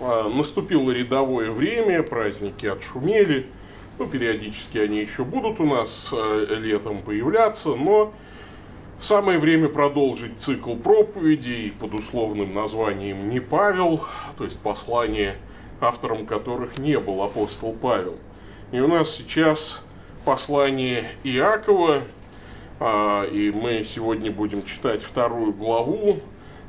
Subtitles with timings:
[0.00, 3.46] а, наступило рядовое время, праздники отшумели,
[3.98, 8.14] ну, периодически они еще будут у нас э, летом появляться, но
[8.98, 14.06] самое время продолжить цикл проповедей под условным названием «Не Павел»,
[14.38, 15.36] то есть послание,
[15.82, 18.16] автором которых не был апостол Павел.
[18.72, 19.82] И у нас сейчас
[20.24, 22.04] послание Иакова,
[22.78, 26.20] а, и мы сегодня будем читать вторую главу,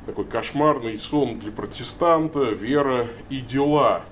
[0.06, 4.02] такой кошмарный сон для протестанта, вера и дела.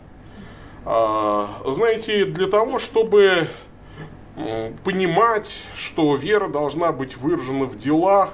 [0.84, 3.48] А, знаете, для того, чтобы
[4.84, 8.32] понимать, что вера должна быть выражена в делах,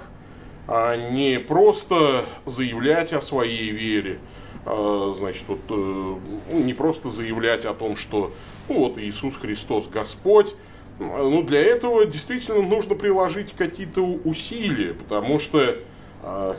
[0.68, 4.18] а не просто заявлять о своей вере,
[4.64, 6.18] а, значит, вот, э, ну,
[6.50, 8.32] не просто заявлять о том, что
[8.68, 10.54] ну, вот Иисус Христос Господь,
[10.98, 15.76] ну, для этого действительно нужно приложить какие-то усилия, потому что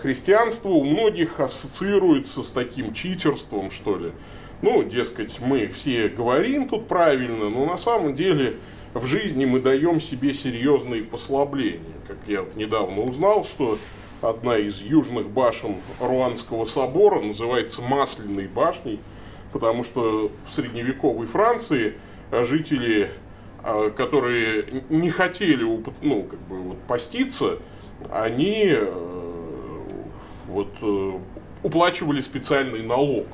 [0.01, 4.11] христианство у многих ассоциируется с таким читерством, что ли.
[4.61, 8.57] Ну, дескать, мы все говорим тут правильно, но на самом деле
[8.93, 11.93] в жизни мы даем себе серьезные послабления.
[12.07, 13.77] Как я недавно узнал, что
[14.21, 18.99] одна из южных башен Руанского собора называется Масляной башней,
[19.53, 21.93] потому что в средневековой Франции
[22.31, 23.11] жители,
[23.63, 25.63] а, которые не хотели
[26.01, 27.59] ну, как бы, вот, поститься,
[28.11, 29.16] они э,
[30.47, 31.19] вот э,
[31.63, 33.27] уплачивали специальный налог.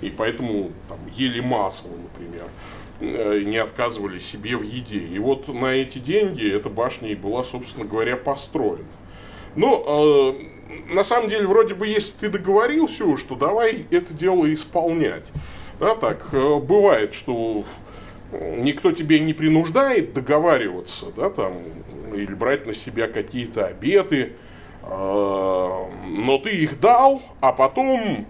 [0.00, 2.44] И поэтому там, ели масло, например,
[3.00, 4.98] э, не отказывали себе в еде.
[4.98, 8.84] И вот на эти деньги эта башня и была, собственно говоря, построена.
[9.54, 15.26] Но э, на самом деле, вроде бы, если ты договорился, что давай это дело исполнять.
[15.80, 17.64] Да, так э, бывает, что
[18.32, 21.62] никто тебе не принуждает договариваться, да, там,
[22.14, 24.32] или брать на себя какие-то обеты,
[24.88, 28.26] но ты их дал, а потом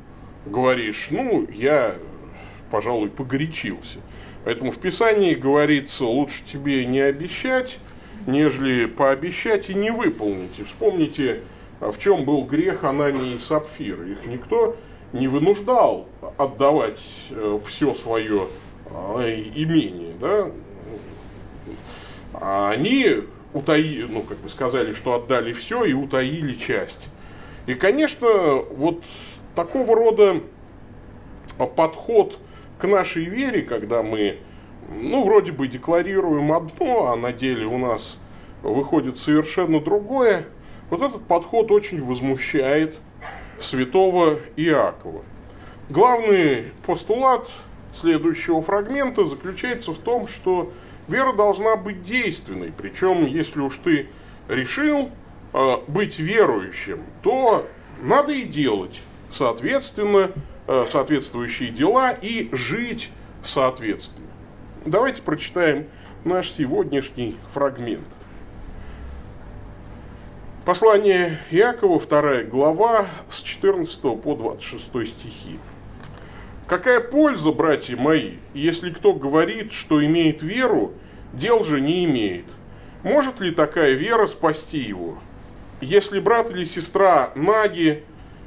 [0.46, 1.96] говоришь, ну, я,
[2.70, 3.98] пожалуй, погорячился.
[4.44, 7.78] Поэтому в Писании говорится, лучше тебе не обещать,
[8.27, 10.58] нежели пообещать и не выполнить.
[10.58, 11.42] И вспомните,
[11.80, 14.06] в чем был грех Анании и Сапфира.
[14.06, 14.77] Их никто
[15.12, 18.48] не вынуждал отдавать э, все свое
[18.86, 20.14] э, имение.
[20.20, 20.50] Да?
[22.34, 23.24] А они
[23.56, 27.08] утаили, ну, как бы сказали, что отдали все и утаили часть.
[27.67, 28.28] И, конечно,
[28.70, 29.02] вот
[29.55, 30.40] такого рода
[31.74, 32.39] подход
[32.78, 34.39] к нашей вере, когда мы,
[34.90, 38.18] ну, вроде бы декларируем одно, а на деле у нас
[38.62, 40.46] выходит совершенно другое,
[40.90, 42.96] вот этот подход очень возмущает
[43.61, 45.22] святого Иакова.
[45.89, 47.48] Главный постулат
[47.95, 50.72] следующего фрагмента заключается в том, что
[51.08, 54.08] Вера должна быть действенной, причем если уж ты
[54.48, 55.11] решил
[55.52, 57.67] э, быть верующим, то
[58.02, 59.00] надо и делать,
[59.30, 60.33] соответственно,
[60.66, 63.11] э, соответствующие дела и жить
[63.45, 64.27] соответственно.
[64.84, 65.86] Давайте прочитаем
[66.24, 68.06] наш сегодняшний фрагмент.
[70.64, 75.61] Послание Иакова, 2 глава, с 14 по 26 стихи.
[76.66, 80.94] Какая польза, братья мои, если кто говорит, что имеет веру,
[81.32, 82.46] дел же не имеет?
[83.04, 85.20] Может ли такая вера спасти его?
[85.80, 88.02] Если брат или сестра наги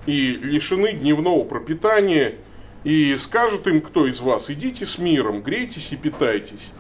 [0.06, 2.36] и лишены дневного пропитания,
[2.84, 6.72] и скажет им кто из вас, идите с миром, грейтесь и питайтесь,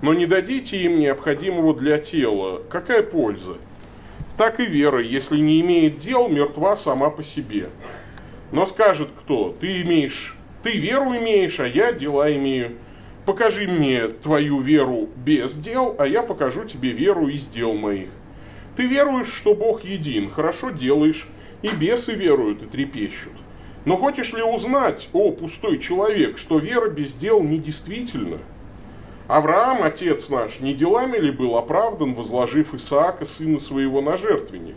[0.00, 3.58] но не дадите им необходимого для тела, какая польза?
[4.38, 7.68] Так и вера, если не имеет дел, мертва сама по себе.
[8.50, 10.35] Но скажет кто, ты имеешь
[10.66, 12.72] ты веру имеешь, а я дела имею.
[13.24, 18.08] Покажи мне твою веру без дел, а я покажу тебе веру из дел моих.
[18.76, 21.28] Ты веруешь, что Бог един, хорошо делаешь,
[21.62, 23.34] и бесы веруют и трепещут.
[23.84, 28.38] Но хочешь ли узнать, о пустой человек, что вера без дел недействительна?
[29.28, 34.76] Авраам, отец наш, не делами ли был оправдан, возложив Исаака, сына своего, на жертвенник?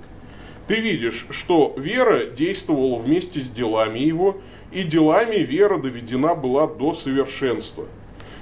[0.68, 4.40] Ты видишь, что вера действовала вместе с делами его,
[4.72, 7.86] и делами вера доведена была до совершенства.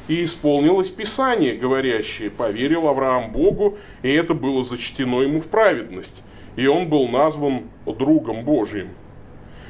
[0.07, 6.15] И исполнилось Писание, говорящее, поверил Авраам Богу, и это было зачтено ему в праведность,
[6.56, 8.89] и он был назван другом Божиим.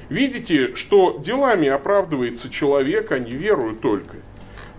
[0.09, 4.18] Видите, что делами оправдывается человек, а не верою только.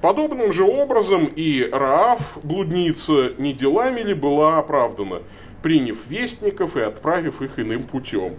[0.01, 5.23] Подобным же образом и Раав, блудница, не делами ли была оправдана,
[5.61, 8.35] приняв вестников и отправив их иным путем.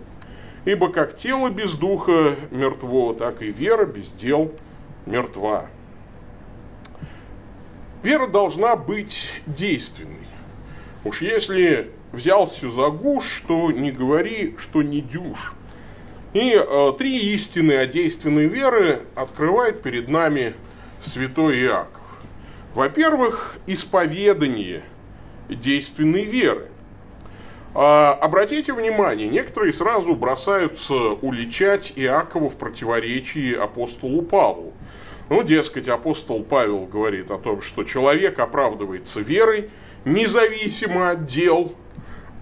[0.70, 4.54] Ибо как тело без духа мертво, так и вера без дел
[5.08, 5.66] мертва.
[8.04, 10.28] Вера должна быть действенной.
[11.04, 15.54] Уж если взялся за гуш, то не говори, что не дюш.
[16.34, 20.54] И э, три истины о действенной веры открывает перед нами
[21.02, 22.04] святой Иаков.
[22.76, 24.84] Во-первых, исповедание
[25.50, 26.68] действенной веры.
[27.76, 34.74] А, обратите внимание, некоторые сразу бросаются уличать Иакова в противоречии апостолу Павлу.
[35.30, 39.70] Ну, дескать, апостол Павел говорит о том, что человек оправдывается верой,
[40.04, 41.76] независимо от дел,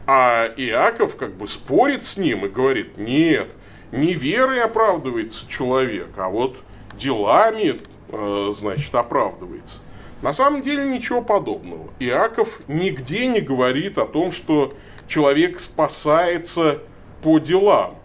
[0.05, 3.49] а Иаков как бы спорит с ним и говорит, нет,
[3.91, 6.55] не верой оправдывается человек, а вот
[6.93, 9.79] делами, э, значит, оправдывается.
[10.21, 11.89] На самом деле ничего подобного.
[11.99, 14.73] Иаков нигде не говорит о том, что
[15.07, 16.79] человек спасается
[17.21, 17.97] по делам.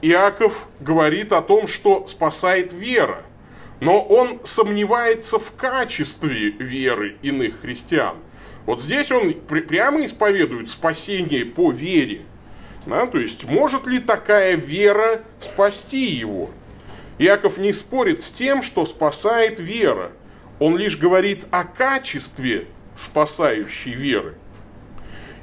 [0.00, 3.22] Иаков говорит о том, что спасает вера,
[3.80, 8.16] но он сомневается в качестве веры иных христиан.
[8.66, 12.22] Вот здесь он прямо исповедует спасение по вере.
[12.86, 16.50] Да, то есть, может ли такая вера спасти его?
[17.18, 20.12] Иаков не спорит с тем, что спасает вера.
[20.58, 22.66] Он лишь говорит о качестве
[22.96, 24.34] спасающей веры.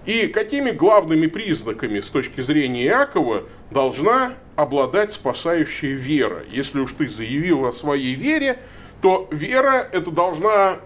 [0.06, 6.44] И какими главными признаками с точки зрения Иакова должна обладать спасающая вера?
[6.50, 8.60] Если уж ты заявил о своей вере,
[9.02, 10.80] то вера это должна,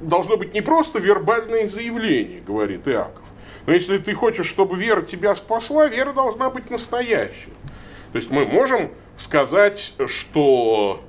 [0.00, 3.22] должно быть не просто вербальное заявление, говорит Иаков.
[3.66, 7.52] Но если ты хочешь, чтобы вера тебя спасла, вера должна быть настоящей.
[8.12, 11.02] То есть мы можем сказать, что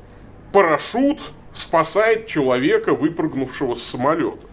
[0.51, 1.19] парашют
[1.53, 4.47] спасает человека, выпрыгнувшего с самолета.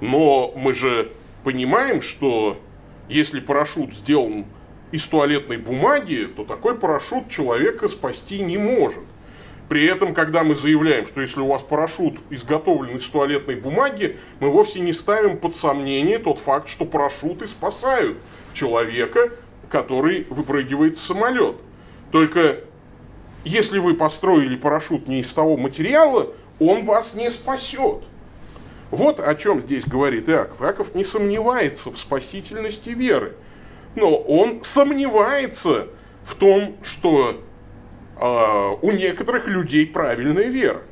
[0.00, 1.12] Но мы же
[1.46, 2.58] понимаем, что
[3.08, 4.46] если парашют сделан
[4.90, 9.04] из туалетной бумаги, то такой парашют человека спасти не может.
[9.68, 14.50] При этом, когда мы заявляем, что если у вас парашют изготовлен из туалетной бумаги, мы
[14.50, 18.18] вовсе не ставим под сомнение тот факт, что парашюты спасают
[18.52, 19.30] человека,
[19.70, 21.58] который выпрыгивает с самолета.
[22.10, 22.56] Только
[23.44, 28.02] если вы построили парашют не из того материала, он вас не спасет.
[28.90, 30.60] Вот о чем здесь говорит Иаков.
[30.62, 33.34] Иаков не сомневается в спасительности веры,
[33.94, 35.88] но он сомневается
[36.24, 37.40] в том, что
[38.20, 40.82] э, у некоторых людей правильная вера.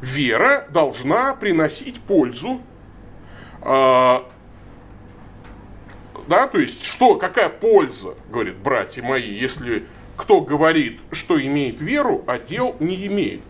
[0.00, 2.60] Вера должна приносить пользу.
[3.60, 4.20] Э,
[6.28, 9.84] да, то есть, что, какая польза, говорит, братья мои, если
[10.16, 13.40] кто говорит, что имеет веру, а дел не имеет.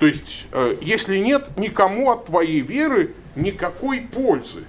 [0.00, 4.64] То есть, э, если нет никому от твоей веры никакой пользы.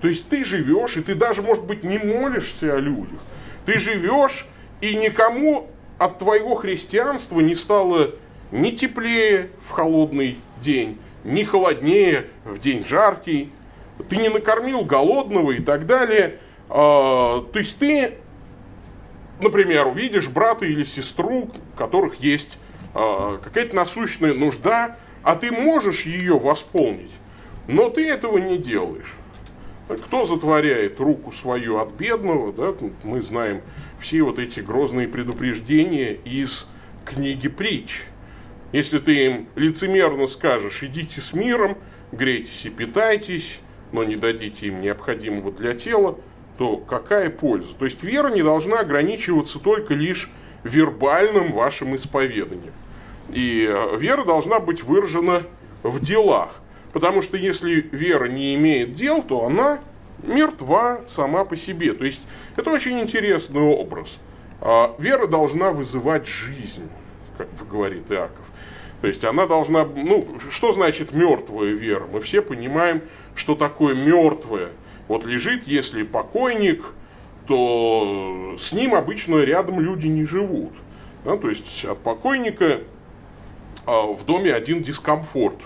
[0.00, 3.20] То есть ты живешь, и ты даже, может быть, не молишься о людях.
[3.66, 4.46] Ты живешь,
[4.80, 5.68] и никому
[5.98, 8.12] от твоего христианства не стало
[8.50, 13.50] ни теплее в холодный день, ни холоднее в день жаркий.
[14.08, 16.38] Ты не накормил голодного и так далее.
[16.70, 18.14] А, то есть ты
[19.38, 22.58] например, увидишь брата или сестру, у которых есть
[22.96, 27.12] какая-то насущная нужда, а ты можешь ее восполнить,
[27.68, 29.14] но ты этого не делаешь.
[29.88, 33.60] Кто затворяет руку свою от бедного, да, мы знаем
[34.00, 36.66] все вот эти грозные предупреждения из
[37.04, 38.02] книги притч.
[38.72, 41.78] Если ты им лицемерно скажешь, идите с миром,
[42.10, 43.60] грейтесь и питайтесь,
[43.92, 46.18] но не дадите им необходимого для тела,
[46.58, 47.74] то какая польза?
[47.78, 50.30] То есть вера не должна ограничиваться только лишь
[50.64, 52.72] вербальным вашим исповеданием.
[53.32, 55.42] И э, вера должна быть выражена
[55.82, 56.60] в делах.
[56.92, 59.80] Потому что если вера не имеет дел, то она
[60.22, 61.92] мертва сама по себе.
[61.92, 62.22] То есть
[62.56, 64.18] это очень интересный образ.
[64.60, 66.88] А, вера должна вызывать жизнь,
[67.36, 68.46] как говорит Иаков.
[69.02, 72.06] То есть она должна, ну, что значит мертвая вера?
[72.10, 73.02] Мы все понимаем,
[73.34, 74.70] что такое мертвая
[75.08, 76.84] вот лежит, если покойник,
[77.46, 80.72] то с ним обычно рядом люди не живут.
[81.24, 82.80] Да, то есть от покойника
[83.86, 85.58] в доме один дискомфорт.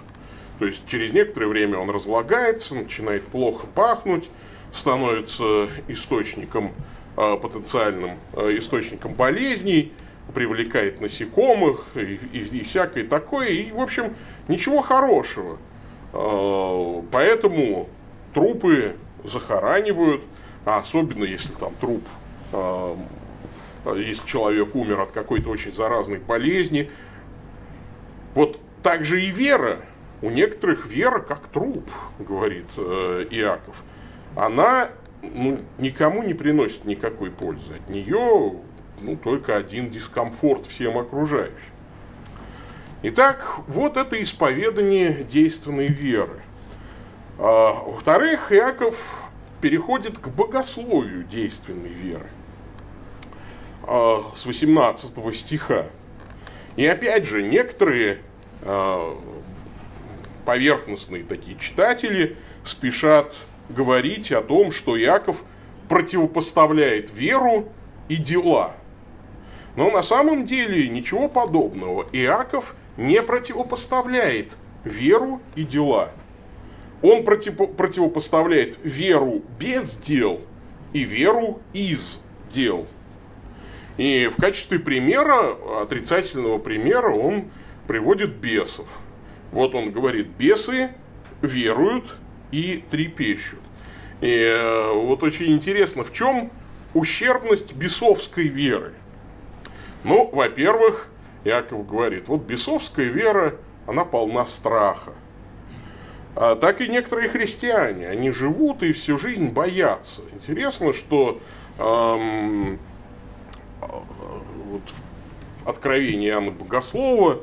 [0.61, 4.29] То есть через некоторое время он разлагается, начинает плохо пахнуть,
[4.75, 6.73] становится источником,
[7.17, 9.93] а, потенциальным а, источником болезней,
[10.35, 13.49] привлекает насекомых и, и, и всякое такое.
[13.49, 14.15] И, в общем,
[14.49, 15.59] ничего хорошего.
[17.13, 17.89] Поэтому
[18.35, 20.23] трупы захоранивают,
[20.65, 22.03] а особенно если там труп,
[23.97, 26.91] если человек умер от какой-то очень заразной болезни.
[28.81, 29.81] Вот так же и вера.
[30.23, 31.87] У некоторых вера как труп,
[32.19, 33.77] говорит э, Иаков.
[34.35, 34.89] Она
[35.23, 37.75] ну, никому не приносит никакой пользы.
[37.75, 38.55] От нее
[39.01, 41.55] ну, только один дискомфорт всем окружающим.
[43.03, 46.41] Итак, вот это исповедание действенной веры.
[47.39, 48.97] А, во-вторых, Иаков
[49.61, 52.29] переходит к богословию действенной веры.
[53.87, 55.87] с 18 стиха.
[56.77, 58.21] И опять же, некоторые
[60.45, 63.33] поверхностные такие читатели спешат
[63.69, 65.37] говорить о том, что Иаков
[65.89, 67.69] противопоставляет веру
[68.09, 68.75] и дела.
[69.77, 72.07] Но на самом деле ничего подобного.
[72.13, 74.53] Иаков не противопоставляет
[74.85, 76.11] веру и дела.
[77.03, 80.41] Он против, противопоставляет веру без дел
[80.93, 82.21] и веру из
[82.53, 82.87] дел.
[83.97, 87.45] И в качестве примера, отрицательного примера, он
[87.91, 88.87] приводит бесов.
[89.51, 90.91] Вот он говорит, бесы
[91.43, 92.15] веруют
[92.53, 93.59] и трепещут.
[94.21, 96.53] И э, вот очень интересно, в чем
[96.95, 98.95] ущербность бесовской веры?
[100.05, 101.09] Ну, во-первых,
[101.43, 103.57] Яков говорит, вот бесовская вера,
[103.89, 105.13] она полна страха.
[106.37, 110.23] А так и некоторые христиане, они живут и всю жизнь боятся.
[110.33, 111.41] Интересно, что
[111.77, 112.79] эм,
[113.81, 114.83] вот
[115.65, 117.41] в Иоанна Богослова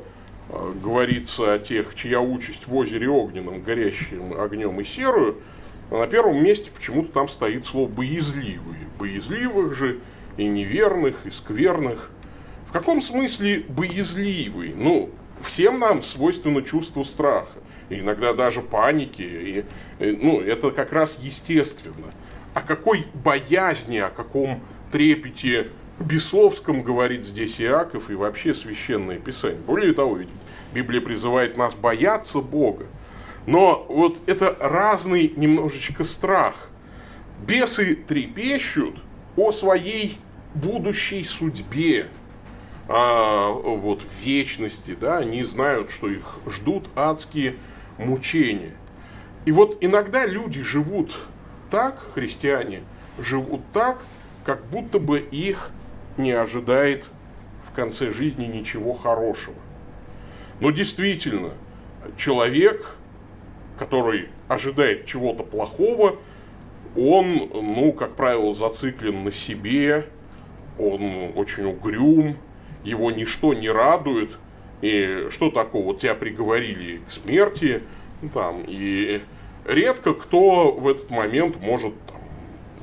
[0.48, 5.36] говорится о тех, чья участь в озере огненном, горящим огнем и серую,
[5.90, 8.88] а на первом месте почему-то там стоит слово «боязливые».
[8.98, 10.00] Боязливых же
[10.36, 12.10] и неверных, и скверных.
[12.66, 14.74] В каком смысле боязливый?
[14.74, 15.10] Ну,
[15.42, 17.58] всем нам свойственно чувство страха.
[17.90, 19.22] Иногда даже паники.
[19.22, 19.64] И,
[19.98, 22.12] и, ну, это как раз естественно.
[22.54, 24.60] О какой боязни, о каком
[24.92, 25.68] трепете
[26.00, 29.60] бесовском говорит здесь Иаков и вообще Священное Писание.
[29.60, 30.28] Более того, ведь
[30.72, 32.86] Библия призывает нас бояться Бога.
[33.46, 36.68] Но вот это разный немножечко страх.
[37.46, 38.96] Бесы трепещут
[39.36, 40.18] о своей
[40.54, 42.08] будущей судьбе,
[42.88, 47.56] а, вот в вечности, да, они знают, что их ждут адские
[47.98, 48.72] мучения.
[49.44, 51.16] И вот иногда люди живут
[51.70, 52.82] так, христиане
[53.18, 53.98] живут так,
[54.44, 55.70] как будто бы их
[56.18, 57.04] не ожидает
[57.70, 59.56] в конце жизни ничего хорошего.
[60.60, 61.52] Но действительно,
[62.16, 62.98] человек
[63.78, 66.16] который ожидает чего-то плохого,
[66.96, 70.06] он, ну, как правило, зациклен на себе,
[70.78, 72.36] он очень угрюм,
[72.84, 74.30] его ничто не радует.
[74.80, 77.82] И что такого, тебя приговорили к смерти,
[78.22, 79.22] ну, там, и
[79.64, 82.20] редко кто в этот момент может там,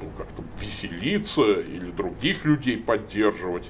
[0.01, 3.69] ну, как-то веселиться или других людей поддерживать.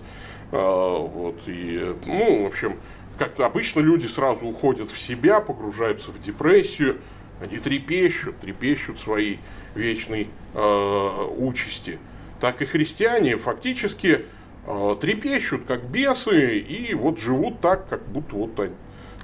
[0.51, 2.77] А, вот, и, ну, в общем,
[3.17, 6.97] как-то обычно люди сразу уходят в себя, погружаются в депрессию,
[7.41, 9.39] они трепещут, трепещут своей
[9.73, 11.99] вечной э, участи.
[12.39, 14.25] Так и христиане фактически
[14.65, 18.75] э, трепещут, как бесы, и вот живут так, как будто вот они,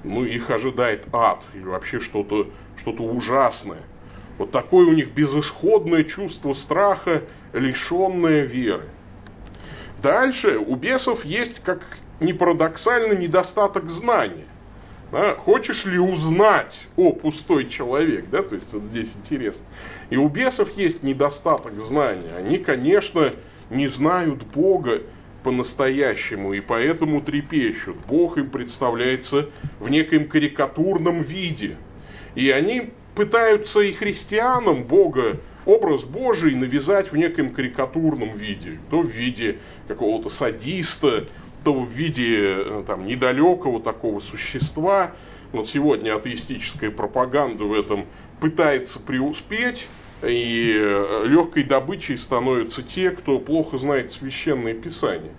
[0.03, 3.83] ну, их ожидает ад или вообще что-то что ужасное.
[4.37, 7.23] Вот такое у них безысходное чувство страха,
[7.53, 8.85] лишенное веры.
[10.01, 11.81] Дальше у бесов есть, как
[12.19, 14.45] ни парадоксально, недостаток знания.
[15.11, 15.35] Да?
[15.35, 19.65] Хочешь ли узнать, о, пустой человек, да, то есть вот здесь интересно.
[20.09, 22.33] И у бесов есть недостаток знания.
[22.37, 23.33] Они, конечно,
[23.69, 25.01] не знают Бога
[25.43, 27.97] по-настоящему, и поэтому трепещут.
[28.07, 31.77] Бог им представляется в некоем карикатурном виде.
[32.35, 38.79] И они пытаются и христианам Бога, образ Божий навязать в неком карикатурном виде.
[38.89, 41.25] То в виде какого-то садиста,
[41.63, 45.11] то в виде э, там, недалекого такого существа.
[45.51, 48.05] Вот сегодня атеистическая пропаганда в этом
[48.39, 49.87] пытается преуспеть,
[50.23, 55.31] и э, легкой добычей становятся те, кто плохо знает священное писание.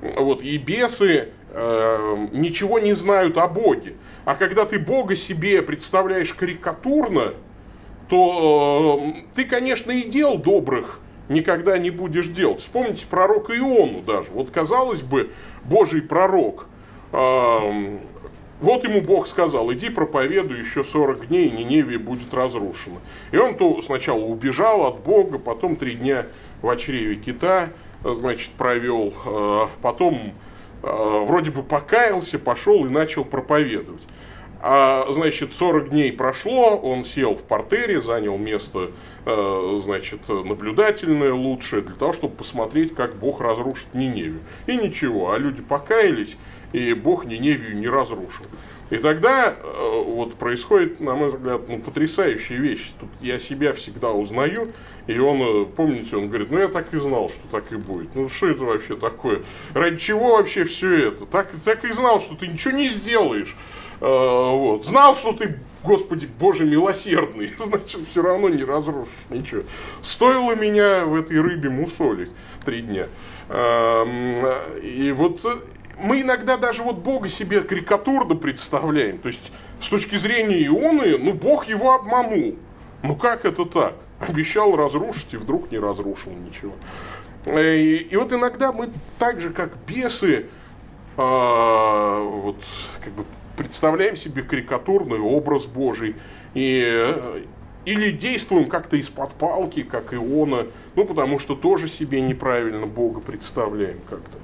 [0.00, 3.94] Вот, и бесы э, ничего не знают о Боге.
[4.24, 7.34] А когда ты Бога себе представляешь карикатурно,
[8.08, 12.60] то э, ты, конечно, и дел добрых никогда не будешь делать.
[12.60, 14.30] Вспомните пророка Иону даже.
[14.30, 15.30] Вот казалось бы,
[15.64, 16.66] Божий пророк,
[17.12, 17.98] э,
[18.60, 23.00] вот ему Бог сказал, иди проповедуй еще 40 дней, и Ниневия будет разрушена.
[23.30, 26.26] И он то сначала убежал от Бога, потом три дня
[26.62, 27.70] в чреве кита,
[28.02, 30.32] значит, провел, э, потом
[30.82, 34.02] э, вроде бы покаялся, пошел и начал проповедовать.
[34.66, 38.92] А, значит, 40 дней прошло, он сел в портере, занял место,
[39.26, 44.40] э, значит, наблюдательное лучшее, для того, чтобы посмотреть, как Бог разрушит Ниневию.
[44.66, 46.38] И ничего, а люди покаялись,
[46.72, 48.46] и Бог Ниневию не разрушил.
[48.88, 52.90] И тогда э, вот происходит, на мой взгляд, ну, потрясающая вещь.
[52.98, 54.72] Тут я себя всегда узнаю,
[55.06, 58.14] и он, э, помните, он говорит, ну я так и знал, что так и будет.
[58.14, 59.42] Ну что это вообще такое?
[59.74, 61.26] Ради чего вообще все это?
[61.26, 63.54] Так, так и знал, что ты ничего не сделаешь.
[64.00, 64.86] А, вот.
[64.86, 69.62] Знал, что ты, Господи, Боже милосердный, значит, все равно не разрушишь ничего.
[70.02, 72.30] Стоило меня в этой рыбе мусолить
[72.64, 73.08] три дня.
[74.82, 75.40] И вот
[75.98, 79.18] мы иногда даже вот Бога себе карикатурно представляем.
[79.18, 82.56] То есть, с точки зрения Ионы, ну, Бог его обманул.
[83.02, 83.94] Ну, как это так?
[84.20, 86.74] Обещал разрушить и вдруг не разрушил ничего.
[87.46, 90.46] И, и вот иногда мы так же, как бесы,
[91.16, 92.56] а, вот,
[93.02, 93.24] как бы
[93.56, 96.16] представляем себе карикатурный образ Божий.
[96.54, 97.14] И,
[97.84, 104.00] или действуем как-то из-под палки, как Иона, ну, потому что тоже себе неправильно Бога представляем
[104.08, 104.38] как-то.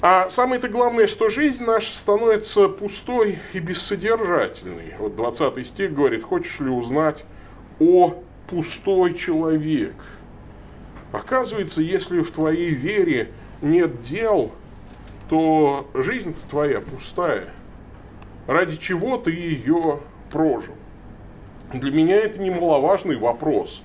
[0.00, 4.94] А самое-то главное, что жизнь наша становится пустой и бессодержательной.
[4.98, 7.24] Вот 20 стих говорит, хочешь ли узнать
[7.78, 9.94] о пустой человек?
[11.12, 14.50] Оказывается, если в твоей вере нет дел,
[15.28, 17.50] то жизнь твоя пустая.
[18.46, 20.74] Ради чего ты ее прожил?
[21.72, 23.82] Для меня это немаловажный вопрос.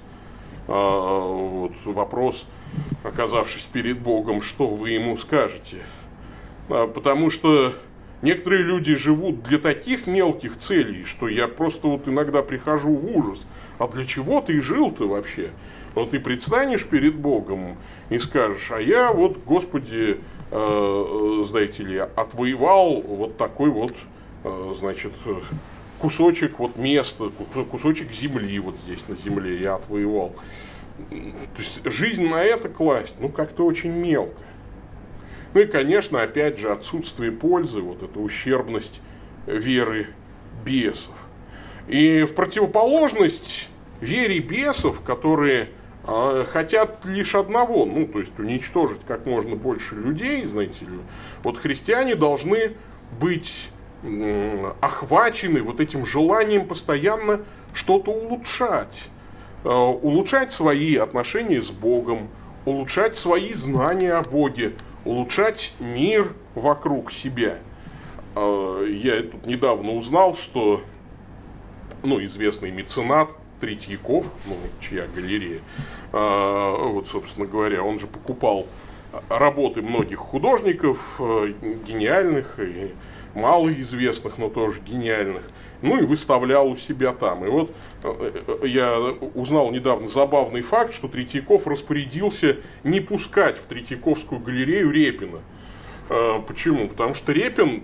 [0.67, 2.45] А, вот, вопрос,
[3.03, 5.77] оказавшись перед Богом, что вы ему скажете–
[6.69, 7.75] а, потому что
[8.21, 13.45] некоторые люди живут для таких мелких целей, что я просто вот иногда прихожу в ужас.
[13.79, 15.51] А для чего ты жил-то вообще?
[15.95, 17.77] Вот ты предстанешь перед Богом
[18.09, 20.17] и скажешь, а я вот, Господи,
[20.51, 23.93] э, э знаете ли, отвоевал вот такой вот,
[24.79, 25.13] значит,
[25.99, 27.29] кусочек вот места,
[27.71, 30.35] кусочек земли вот здесь на земле я отвоевал.
[31.09, 34.37] То есть жизнь на это класть, ну как-то очень мелко.
[35.53, 38.99] Ну и, конечно, опять же, отсутствие пользы, вот эта ущербность
[39.47, 40.07] веры
[40.65, 41.13] бесов.
[41.87, 43.69] И в противоположность
[44.01, 45.69] вере бесов, которые
[46.05, 50.99] э, хотят лишь одного, ну, то есть уничтожить как можно больше людей, знаете ли,
[51.43, 52.73] вот христиане должны
[53.19, 53.76] быть э,
[54.79, 57.41] охвачены вот этим желанием постоянно
[57.73, 59.09] что-то улучшать,
[59.63, 62.29] э, улучшать свои отношения с Богом,
[62.65, 64.73] улучшать свои знания о Боге,
[65.05, 67.57] улучшать мир вокруг себя.
[68.35, 70.81] А, я тут недавно узнал, что
[72.03, 73.29] ну, известный меценат
[73.59, 75.61] Третьяков, ну, чья галерея,
[76.13, 78.67] а, вот, собственно говоря, он же покупал
[79.29, 81.53] работы многих художников, э,
[81.87, 82.93] гениальных и
[83.37, 85.43] малоизвестных, но тоже гениальных,
[85.81, 87.45] ну и выставлял у себя там.
[87.45, 87.71] И вот
[88.03, 88.99] э, я
[89.35, 95.39] узнал недавно забавный факт, что Третьяков распорядился не пускать в Третьяковскую галерею Репина–
[96.07, 96.87] почему?
[96.87, 97.83] Потому что Репин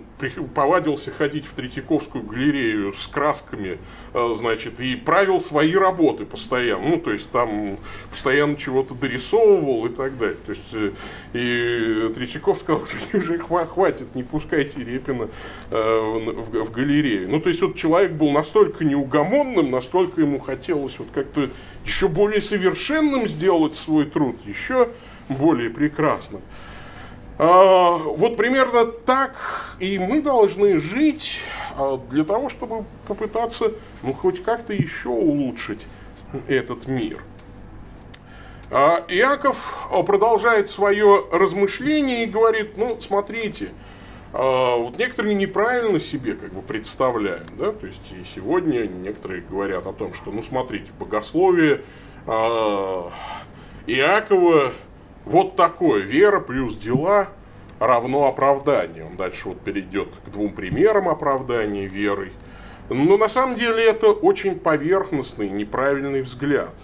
[0.54, 3.78] повадился ходить в Третьяковскую галерею с красками,
[4.14, 6.88] а, значит, и правил свои работы постоянно.
[6.88, 7.78] Ну, то есть там
[8.10, 10.38] постоянно чего-то дорисовывал и так далее.
[10.46, 10.90] То есть э,
[11.34, 15.28] и Третьяков сказал, что уже хватит, не пускайте Репина
[15.70, 17.28] а, в галерею.
[17.30, 21.50] Ну, то есть вот человек был настолько неугомонным, настолько ему хотелось вот как-то
[21.84, 24.88] еще более совершенным сделать свой труд, еще
[25.28, 26.40] более прекрасным.
[27.36, 29.34] А, вот примерно так
[29.80, 31.40] и мы должны жить
[31.76, 35.86] а, для того, чтобы попытаться ну, хоть как-то еще улучшить
[36.46, 37.24] этот мир.
[38.70, 43.72] А, Иаков продолжает свое размышление и говорит, ну, смотрите,
[44.32, 49.92] вот некоторые неправильно себе как бы представляют, да, то есть и сегодня некоторые говорят о
[49.92, 51.82] том, что, ну, смотрите, богословие
[53.86, 54.72] Иакова
[55.24, 57.28] вот такое, вера плюс дела
[57.78, 59.06] равно оправданию.
[59.06, 62.32] Он дальше вот перейдет к двум примерам оправдания верой.
[62.90, 66.74] Но на самом деле это очень поверхностный, неправильный взгляд.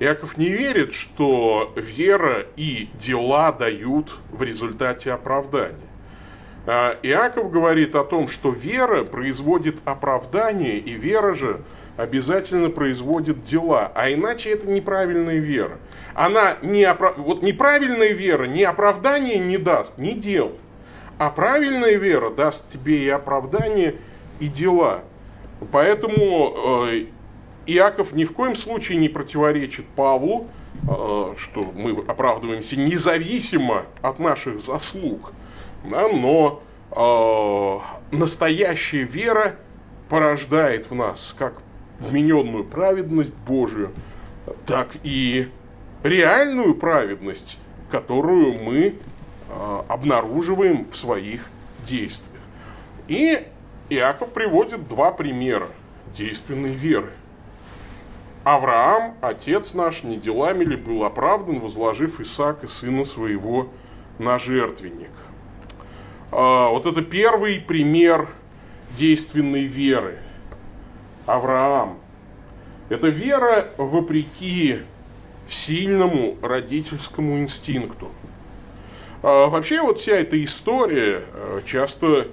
[0.00, 5.76] Яков не верит, что вера и дела дают в результате оправдания.
[6.66, 11.62] А Иаков говорит о том, что вера производит оправдание, и вера же
[11.96, 15.78] обязательно производит дела, а иначе это неправильная вера
[16.14, 17.16] она не оправ...
[17.18, 20.52] вот неправильная вера ни оправдания не даст, ни дел.
[21.18, 23.96] А правильная вера даст тебе и оправдание,
[24.40, 25.02] и дела.
[25.70, 27.06] Поэтому э,
[27.66, 30.48] Иаков ни в коем случае не противоречит Павлу,
[30.82, 35.32] э, что мы оправдываемся независимо от наших заслуг.
[35.84, 39.56] Да, но э, настоящая вера
[40.08, 41.54] порождает в нас как
[42.00, 43.92] вмененную праведность Божию,
[44.66, 45.48] так и
[46.02, 47.58] реальную праведность,
[47.90, 48.94] которую мы
[49.48, 51.46] э, обнаруживаем в своих
[51.86, 52.28] действиях.
[53.08, 53.46] И
[53.88, 55.68] Иаков приводит два примера
[56.14, 57.10] действенной веры.
[58.44, 63.68] Авраам, отец наш, не делами ли был оправдан, возложив Исаака, сына своего,
[64.18, 65.10] на жертвенник.
[66.32, 68.28] А, вот это первый пример
[68.96, 70.18] действенной веры.
[71.26, 71.98] Авраам.
[72.88, 74.80] Это вера вопреки
[75.52, 78.10] сильному родительскому инстинкту.
[79.22, 82.28] А вообще вот вся эта история э, часто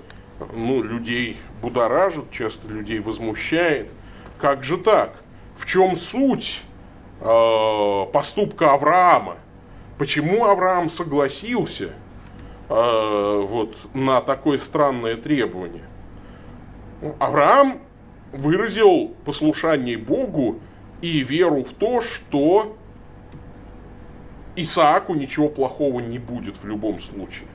[0.53, 3.89] ну, людей будоражит, часто людей возмущает.
[4.39, 5.21] Как же так?
[5.57, 6.61] В чем суть
[7.21, 9.37] э, поступка Авраама?
[9.97, 11.89] Почему Авраам согласился
[12.69, 15.83] э, вот, на такое странное требование?
[17.01, 17.79] Ну, Авраам
[18.31, 20.59] выразил послушание Богу
[21.01, 22.77] и веру в то, что
[24.55, 27.47] Исааку ничего плохого не будет в любом случае.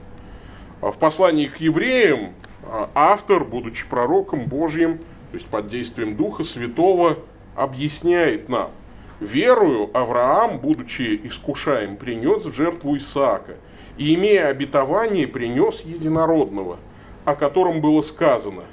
[0.80, 4.98] А в послании к евреям а, автор, будучи пророком Божьим,
[5.30, 7.18] то есть под действием Духа Святого,
[7.56, 8.70] объясняет нам,
[9.20, 13.56] верую Авраам, будучи искушаем, принес в жертву Исаака,
[13.96, 16.78] и, имея обетование, принес единородного,
[17.24, 18.64] о котором было сказано,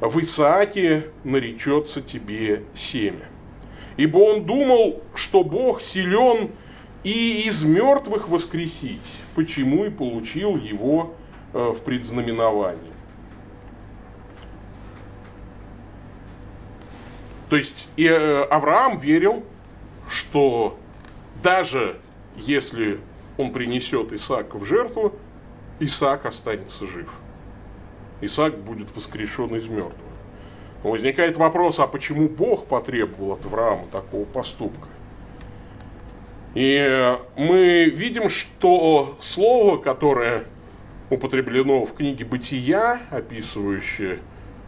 [0.00, 3.26] в Исааке наречется тебе семя.
[3.96, 6.50] Ибо он думал, что Бог силен
[7.04, 9.02] и из мертвых воскресить,
[9.34, 11.14] почему и получил его
[11.52, 12.92] э, в предзнаменовании.
[17.48, 19.44] То есть и э, Авраам верил,
[20.08, 20.78] что
[21.42, 22.00] даже
[22.36, 23.00] если
[23.36, 25.12] он принесет Исаака в жертву,
[25.78, 27.12] Исаак останется жив.
[28.20, 29.92] Исаак будет воскрешен из мертвых.
[30.82, 34.88] Возникает вопрос, а почему Бог потребовал от Авраама такого поступка?
[36.54, 40.44] И мы видим, что слово, которое
[41.10, 44.18] употреблено в книге «Бытия», описывающее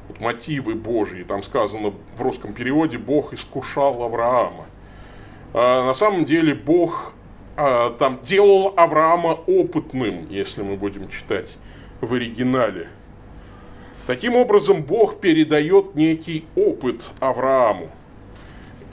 [0.09, 4.67] вот мотивы Божьи, там сказано в русском переводе «Бог искушал Авраама».
[5.55, 7.15] А на самом деле Бог
[7.57, 11.57] а, там делал Авраама опытным, если мы будем читать
[12.01, 12.89] в оригинале.
[14.07, 17.91] Таким образом, Бог передает некий опыт Аврааму.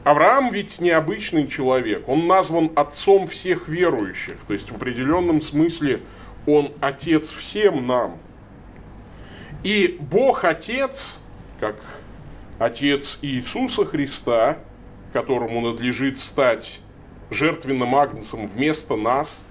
[0.06, 6.02] Авраам ведь необычный человек, он назван отцом всех верующих, то есть в определенном смысле
[6.46, 8.20] он отец всем нам.
[9.63, 11.18] И Бог Отец,
[11.60, 11.78] как
[12.60, 14.60] Отец Иисуса Христа,
[15.12, 16.82] которому надлежит стать
[17.32, 19.44] жертвенным агнцем вместо нас,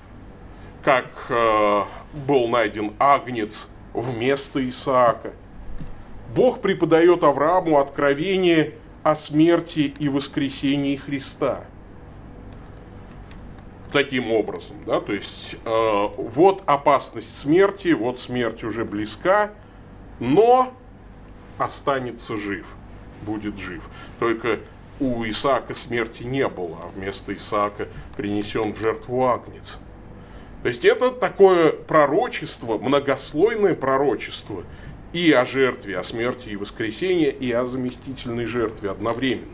[0.84, 1.82] как э,
[2.28, 5.32] был найден агнец вместо Исаака.
[6.32, 11.64] Бог преподает Аврааму откровение о смерти и воскресении Христа.
[13.92, 19.52] Таким образом, да, то есть э, вот опасность смерти, вот смерть уже близка,
[20.18, 20.72] но
[21.58, 22.66] останется жив,
[23.22, 23.84] будет жив.
[24.18, 24.58] Только
[24.98, 27.86] у Исаака смерти не было, а вместо Исаака
[28.16, 29.76] принесен в жертву агнец.
[30.62, 34.64] То есть это такое пророчество, многослойное пророчество
[35.14, 39.48] и о жертве, о смерти и воскресении, и о заместительной жертве одновременно.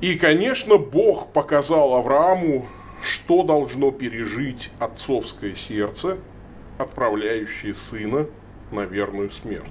[0.00, 2.68] И, конечно, Бог показал Аврааму,
[3.02, 6.18] что должно пережить отцовское сердце–
[6.80, 8.26] отправляющие сына
[8.70, 9.66] на верную смерть.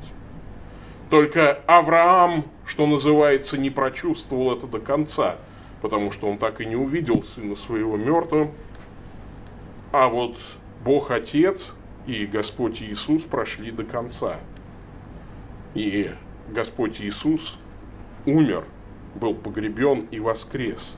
[1.10, 5.38] Только Авраам, что называется, не прочувствовал это до конца,
[5.82, 8.52] потому что он так и не увидел сына своего мертвым.
[9.92, 10.38] А вот
[10.84, 11.74] Бог Отец
[12.10, 14.40] и Господь Иисус прошли до конца.
[15.76, 16.10] И
[16.50, 17.56] Господь Иисус
[18.26, 18.66] умер,
[19.14, 20.96] был погребен и воскрес.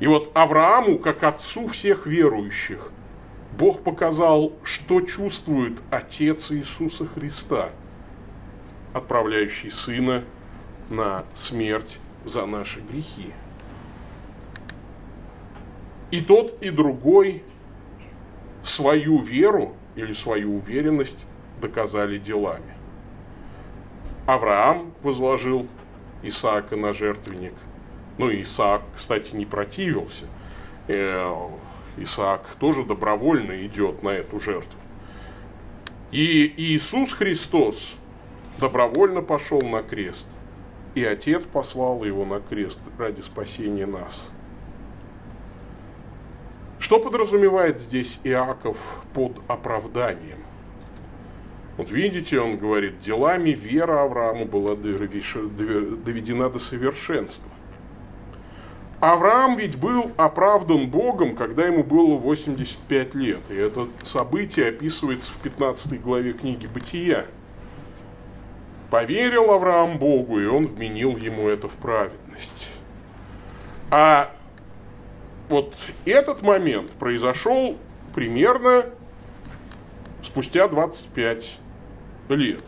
[0.00, 2.92] И вот Аврааму, как отцу всех верующих,
[3.58, 7.70] Бог показал, что чувствует Отец Иисуса Христа,
[8.92, 10.22] отправляющий Сына
[10.90, 13.32] на смерть за наши грехи.
[16.10, 17.42] И тот, и другой
[18.62, 21.26] свою веру или свою уверенность
[21.60, 22.72] доказали делами.
[24.26, 25.66] Авраам возложил
[26.22, 27.54] Исаака на жертвенник.
[28.16, 30.26] Ну, Исаак, кстати, не противился.
[30.86, 31.32] Э,
[31.96, 34.78] Исаак тоже добровольно идет на эту жертву.
[36.12, 37.92] И Иисус Христос
[38.60, 40.28] добровольно пошел на крест.
[40.94, 44.14] И Отец послал его на крест ради спасения нас.
[46.88, 48.78] Что подразумевает здесь Иаков
[49.12, 50.38] под оправданием?
[51.76, 57.50] Вот видите, он говорит, делами вера Авраама была доведена до совершенства.
[59.00, 63.40] Авраам ведь был оправдан Богом, когда ему было 85 лет.
[63.50, 67.26] И это событие описывается в 15 главе книги «Бытия».
[68.90, 72.70] Поверил Авраам Богу, и он вменил ему это в праведность.
[73.90, 74.30] А
[75.48, 77.76] вот этот момент произошел
[78.14, 78.86] примерно
[80.22, 81.58] спустя 25
[82.28, 82.64] лет.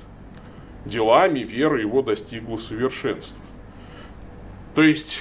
[0.87, 3.37] Делами вера его достигла совершенства.
[4.75, 5.21] То есть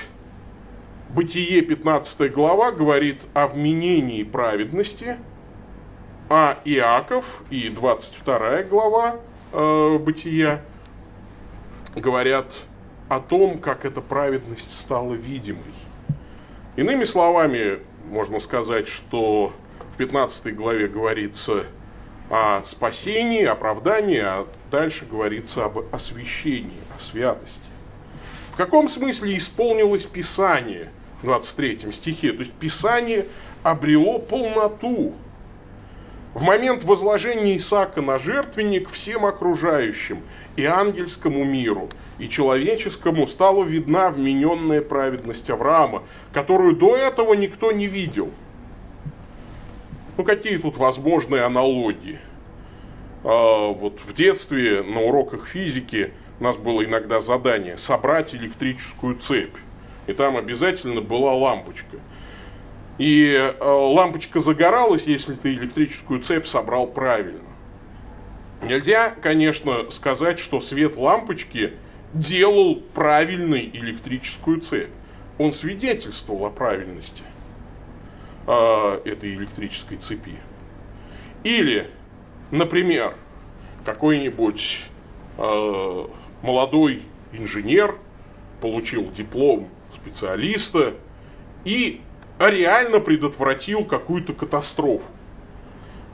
[1.09, 5.17] Бытие 15 глава говорит о вменении праведности,
[6.29, 9.15] а Иаков и 22 глава
[9.51, 10.61] э, Бытия
[11.95, 12.45] говорят
[13.09, 15.73] о том, как эта праведность стала видимой.
[16.75, 19.53] Иными словами, можно сказать, что
[19.93, 21.65] в 15 главе говорится
[22.29, 27.59] о спасении, оправдании, а дальше говорится об освящении, о святости.
[28.53, 32.33] В каком смысле исполнилось Писание в 23 стихе?
[32.33, 33.25] То есть Писание
[33.63, 35.15] обрело полноту.
[36.33, 40.21] В момент возложения Исаака на жертвенник всем окружающим
[40.59, 47.87] и ангельскому миру, и человеческому стала видна вмененная праведность Авраама, которую до этого никто не
[47.87, 48.29] видел–
[50.19, 52.19] ну, какие тут возможные аналогии?
[53.23, 59.55] А, вот в детстве на уроках физики у нас было иногда задание собрать электрическую цепь.
[60.07, 61.99] И там обязательно была лампочка.
[62.97, 67.48] И а, лампочка загоралась, если ты электрическую цепь собрал правильно.
[68.61, 71.73] Нельзя, конечно, сказать, что свет лампочки
[72.13, 74.89] делал правильной электрическую цепь.
[75.37, 77.23] Он свидетельствовал о правильности
[78.47, 80.35] э, этой электрической цепи.
[81.43, 81.89] Или,
[82.51, 83.15] например,
[83.85, 84.81] какой-нибудь
[85.37, 86.05] э,
[86.41, 87.95] молодой инженер
[88.59, 90.95] получил диплом специалиста
[91.63, 92.01] и
[92.39, 95.05] реально предотвратил какую-то катастрофу.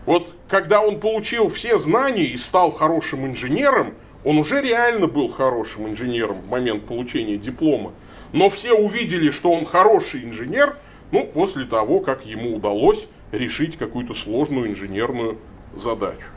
[0.05, 5.87] Вот когда он получил все знания и стал хорошим инженером, он уже реально был хорошим
[5.87, 7.93] инженером в момент получения диплома.
[8.33, 10.77] Но все увидели, что он хороший инженер,
[11.11, 15.37] ну, после того, как ему удалось решить какую-то сложную инженерную
[15.75, 16.27] задачу.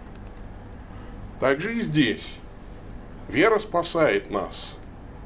[1.40, 2.28] Также и здесь.
[3.28, 4.74] Вера спасает нас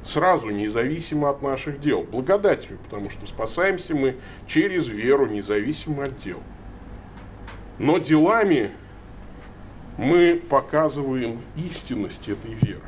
[0.05, 2.03] сразу, независимо от наших дел.
[2.03, 6.41] Благодатью, потому что спасаемся мы через веру, независимо от дел.
[7.79, 8.71] Но делами
[9.97, 12.81] мы показываем истинность этой веры.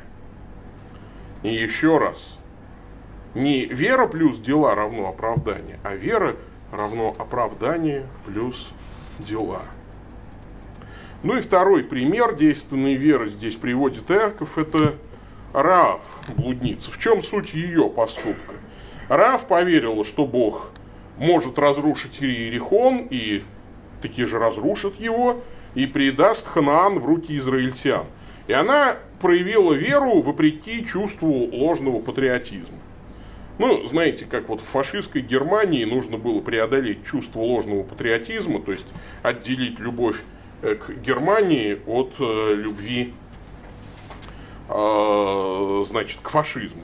[1.42, 2.38] И еще раз,
[3.35, 6.37] не вера плюс дела равно оправдание, а вера
[6.73, 8.70] равно оправдание плюс
[9.18, 9.62] дела.
[11.23, 14.97] Ну и второй пример действенной веры здесь приводит Иаков, это
[15.55, 16.01] Раав,
[16.37, 16.90] блудница.
[16.90, 18.55] В чем суть ее поступка?
[19.09, 20.70] Раав поверила, что Бог
[21.16, 23.44] может разрушить Иерихон, и
[24.05, 25.43] таки же разрушит его,
[25.75, 28.05] и предаст Ханаан в руки израильтян.
[28.47, 32.79] И она проявила веру вопреки чувству ложного патриотизма.
[33.59, 38.87] Ну, знаете, как вот в фашистской Германии нужно было преодолеть чувство ложного патриотизма, то есть
[39.23, 40.17] отделить любовь
[40.61, 43.14] э, к Германии от э, любви,
[44.69, 46.83] э, значит, к фашизму.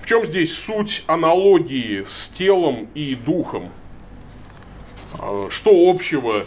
[0.00, 3.68] В чем здесь суть аналогии с телом и духом?
[5.50, 6.46] Что общего,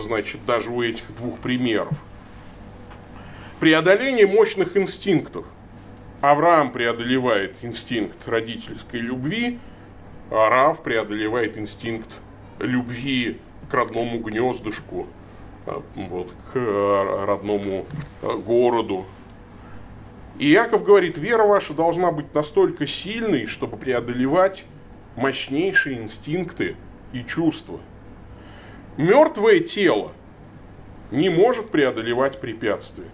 [0.00, 1.92] значит, даже у этих двух примеров?
[3.60, 5.46] Преодоление мощных инстинктов.
[6.20, 9.58] Авраам преодолевает инстинкт родительской любви,
[10.30, 12.08] а Рав преодолевает инстинкт
[12.58, 13.38] любви
[13.70, 15.06] к родному гнездышку,
[15.66, 17.86] а, вот, к а, родному
[18.22, 19.06] а, городу.
[20.38, 24.64] И Яков говорит, вера ваша должна быть настолько сильной, чтобы преодолевать
[25.16, 26.76] мощнейшие инстинкты
[27.20, 27.80] и чувства.
[28.96, 30.12] Мертвое тело
[31.10, 33.08] не может преодолевать препятствия.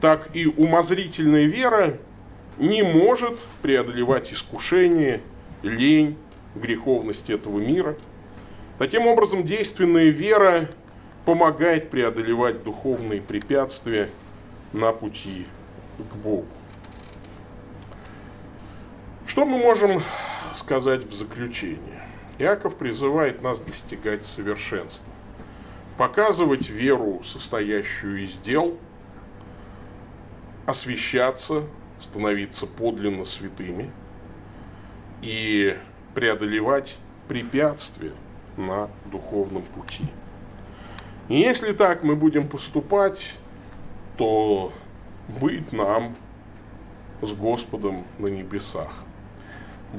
[0.00, 1.98] Так и умозрительная вера
[2.58, 5.20] не может преодолевать искушение,
[5.62, 6.16] лень,
[6.54, 7.96] греховность этого мира.
[8.78, 10.68] Таким образом, действенная вера
[11.24, 14.10] помогает преодолевать духовные препятствия
[14.72, 15.46] на пути
[15.98, 16.46] к Богу.
[19.26, 20.02] Что мы можем
[20.54, 22.02] сказать в заключение?
[22.38, 25.12] Иаков призывает нас достигать совершенства,
[25.96, 28.76] показывать веру, состоящую из дел,
[30.66, 31.64] освещаться,
[32.00, 33.90] становиться подлинно святыми
[35.22, 35.76] и
[36.14, 36.96] преодолевать
[37.28, 38.12] препятствия
[38.56, 40.04] на духовном пути.
[41.28, 43.34] И если так мы будем поступать,
[44.16, 44.72] то
[45.28, 46.16] быть нам
[47.22, 49.04] с Господом на небесах,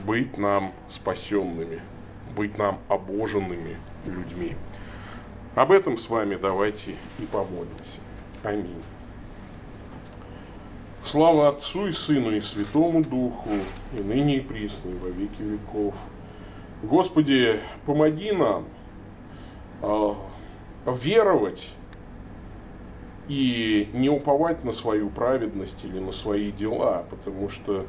[0.05, 1.81] быть нам спасенными,
[2.35, 4.55] быть нам обоженными людьми.
[5.55, 7.99] Об этом с вами давайте и помолимся.
[8.43, 8.83] Аминь.
[11.03, 13.49] Слава Отцу и Сыну и Святому Духу,
[13.97, 15.93] и ныне и присно, и во веки веков.
[16.83, 18.65] Господи, помоги нам
[19.81, 20.13] э,
[20.87, 21.69] веровать
[23.27, 27.85] и не уповать на свою праведность или на свои дела, потому что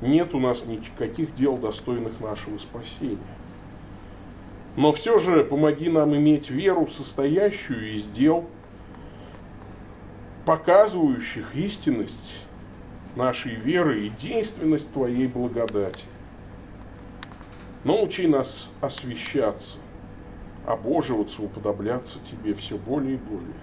[0.00, 3.18] нет у нас никаких дел, достойных нашего спасения.
[4.76, 8.44] Но все же помоги нам иметь веру, состоящую из дел,
[10.44, 12.44] показывающих истинность
[13.14, 16.04] нашей веры и действенность Твоей благодати.
[17.84, 19.78] Научи нас освещаться,
[20.66, 23.54] обоживаться, уподобляться Тебе все более и более.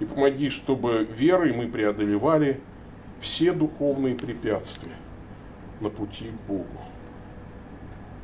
[0.00, 2.60] И помоги, чтобы верой мы преодолевали
[3.20, 4.96] все духовные препятствия
[5.80, 6.66] на пути к Богу,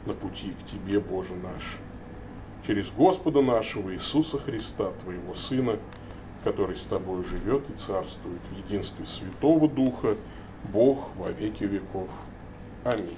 [0.09, 1.77] на пути к Тебе, Боже наш,
[2.67, 5.79] через Господа нашего Иисуса Христа, Твоего Сына,
[6.43, 10.17] который с Тобой живет и царствует в единстве Святого Духа,
[10.73, 12.09] Бог во веки веков.
[12.85, 13.17] Аминь.